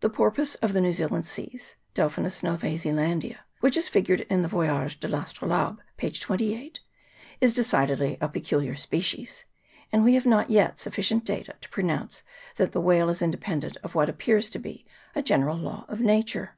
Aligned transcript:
The 0.00 0.08
por 0.08 0.30
poise 0.30 0.54
of 0.62 0.72
the 0.72 0.80
New 0.80 0.92
Zealand 0.94 1.26
seas 1.26 1.74
(Delphinus 1.92 2.42
Novae 2.42 2.78
Zelandise), 2.78 3.36
which 3.60 3.76
is 3.76 3.86
figured 3.86 4.22
in 4.30 4.40
the 4.40 4.48
'Voyage 4.48 4.98
de 4.98 5.08
1' 5.10 5.20
Astrolabe,' 5.22 5.82
plate 5.98 6.18
28, 6.18 6.80
is 7.42 7.52
decidedly 7.52 8.16
a 8.18 8.30
peculiar 8.30 8.74
species; 8.74 9.44
and 9.92 10.02
we 10.02 10.14
have 10.14 10.24
not 10.24 10.48
yet 10.48 10.78
sufficient 10.78 11.26
data 11.26 11.54
to 11.60 11.68
pronounce 11.68 12.22
that 12.56 12.72
the 12.72 12.80
whale 12.80 13.10
is 13.10 13.20
independent 13.20 13.76
of 13.84 13.94
what 13.94 14.08
appears 14.08 14.48
to 14.48 14.58
be 14.58 14.86
a 15.14 15.20
general 15.20 15.58
law 15.58 15.84
of 15.88 16.00
nature. 16.00 16.56